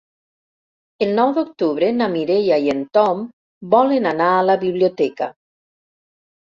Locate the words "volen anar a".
3.77-4.45